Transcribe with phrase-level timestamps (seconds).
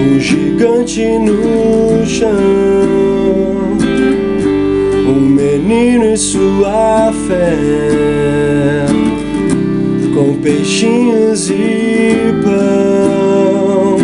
[0.00, 2.28] um gigante no chão,
[5.06, 8.86] um menino e sua fé,
[10.12, 13.96] com peixinhos e pão,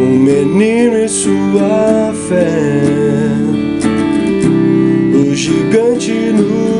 [0.00, 2.50] um menino e sua fé,
[5.14, 6.73] o gigante no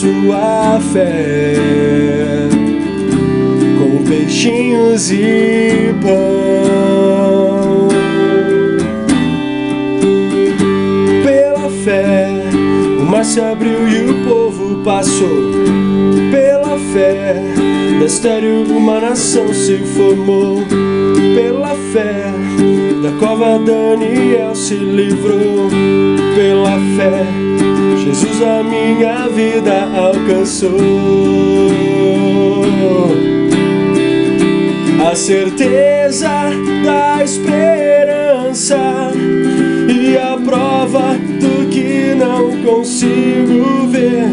[0.00, 1.54] sua fé
[3.78, 7.88] com peixinhos e pão.
[11.22, 12.28] Pela fé,
[12.98, 15.52] o mar se abriu e o povo passou.
[16.30, 17.34] Pela fé,
[17.98, 20.62] da estéreo uma nação se formou.
[21.34, 22.32] Pela fé,
[23.02, 25.68] da cova Daniel se livrou.
[26.34, 27.24] Pela fé,
[28.04, 31.70] Jesus a minha vida alcançou
[35.10, 36.28] a certeza
[36.84, 39.10] da esperança
[39.88, 44.24] e a prova do que não consigo ver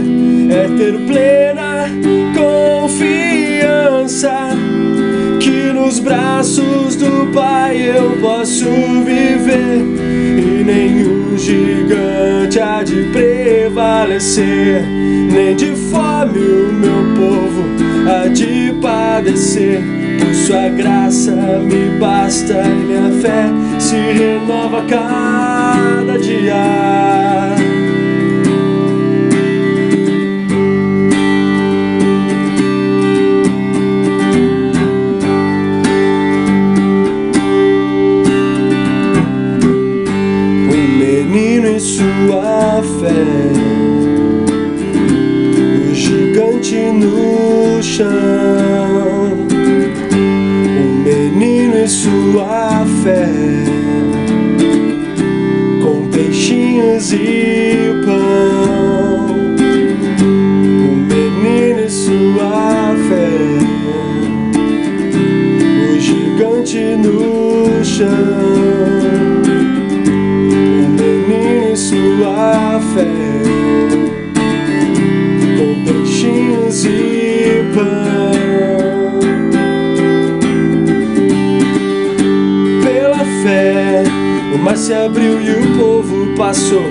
[0.51, 1.89] é ter plena
[5.97, 8.65] nos braços do Pai eu posso
[9.03, 9.77] viver
[10.37, 14.83] e nenhum gigante há de prevalecer,
[15.31, 17.63] nem de fome o meu povo
[18.07, 19.81] há de padecer.
[20.19, 23.45] Por sua graça me basta e minha fé
[23.79, 27.06] se renova cada dia.
[41.97, 43.25] Sua fé,
[45.89, 49.47] o gigante no chão
[50.13, 53.27] um menino em sua fé,
[55.81, 59.35] com peixinhos e pão.
[60.21, 63.29] Um menino em sua fé,
[65.89, 68.96] o gigante no chão.
[72.97, 73.05] Fé,
[75.57, 79.19] com peixinhos e pão.
[82.83, 84.03] Pela fé,
[84.53, 86.83] o mar se abriu e o povo passou.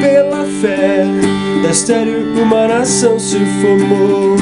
[0.00, 1.04] Pela fé,
[1.62, 4.36] da estéreo uma nação se formou.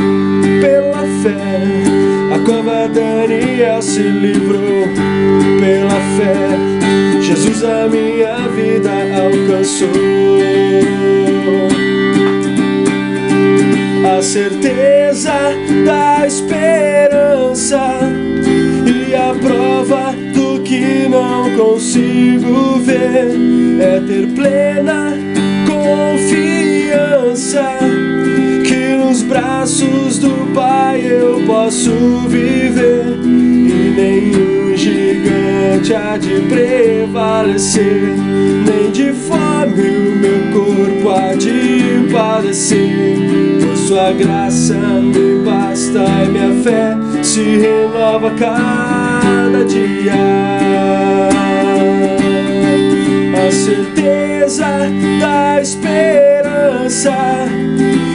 [0.60, 4.86] Pela fé, a cova Daniel se livrou.
[5.58, 6.75] Pela fé,
[7.26, 9.88] Jesus a minha vida alcançou.
[14.16, 15.32] A certeza
[15.84, 17.98] da esperança
[18.86, 23.26] e a prova do que não consigo ver
[23.80, 25.12] é ter plena
[25.66, 27.66] confiança
[28.64, 31.90] que nos braços do Pai eu posso
[32.28, 32.45] viver
[36.18, 38.14] de prevalecer,
[38.66, 43.18] nem de fome o meu corpo há de padecer.
[43.60, 50.14] Por sua graça me basta e minha fé se renova cada dia.
[53.46, 54.66] A certeza
[55.20, 57.14] da esperança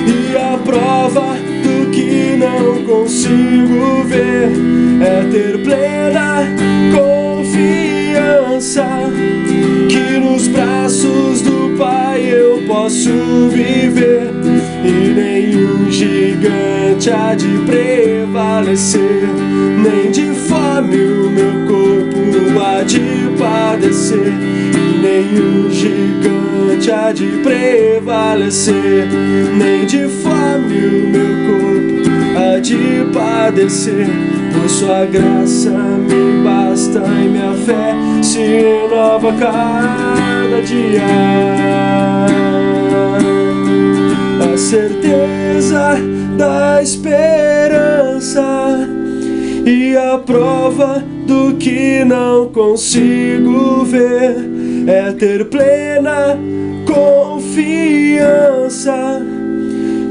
[0.07, 4.51] e a prova do que não consigo ver
[5.01, 6.10] é ter plena
[8.71, 8.85] confiança
[9.89, 13.09] que nos braços do Pai eu posso
[13.49, 14.31] viver
[14.83, 19.27] e nenhum gigante há de prevalecer,
[19.83, 23.01] nem de fome o meu corpo há de
[23.37, 24.33] padecer,
[24.73, 29.07] e nenhum gigante há de prevalecer,
[29.57, 30.00] nem de
[33.11, 34.07] padecer,
[34.53, 41.01] por sua graça me basta e minha fé se renova cada dia.
[44.53, 45.97] A certeza
[46.37, 48.41] da esperança
[49.65, 54.35] e a prova do que não consigo ver
[54.87, 56.37] é ter plena
[56.85, 58.11] confiança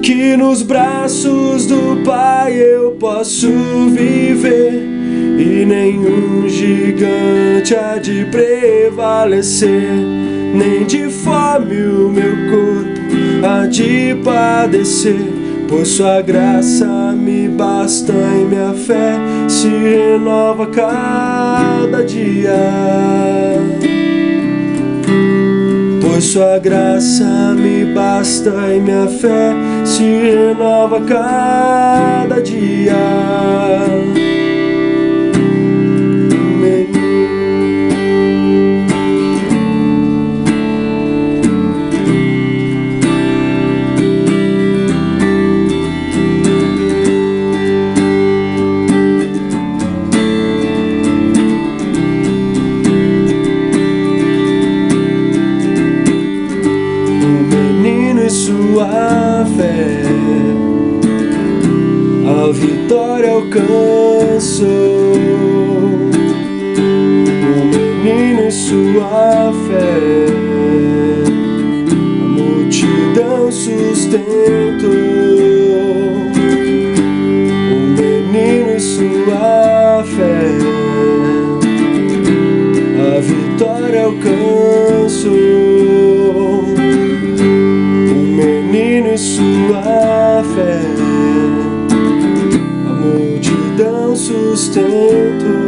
[0.02, 3.49] que nos braços do Pai eu posso
[3.91, 4.73] viver
[5.38, 9.91] e nenhum gigante há de prevalecer,
[10.55, 15.20] nem de fome o meu corpo há de padecer.
[15.69, 19.14] Pois sua graça me basta e minha fé
[19.49, 24.00] se renova cada dia.
[26.20, 29.52] Sua graça me basta e minha fé
[29.84, 33.69] se renova cada dia.
[59.44, 60.02] Fé,
[62.26, 64.69] a vitória alcançou.
[67.42, 70.26] O menino em sua fé,
[71.90, 74.90] a multidão sustentou.
[77.72, 80.58] O menino em sua fé,
[83.16, 85.69] a vitória alcançou.
[94.31, 95.59] sustento.